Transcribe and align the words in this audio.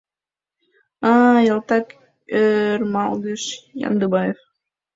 —А-а...— 1.11 1.39
ялтак 1.53 1.87
ӧрмалгыш 2.41 3.43
Яндыбаев. 3.87 4.39